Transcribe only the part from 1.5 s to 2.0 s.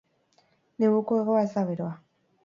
da beroa.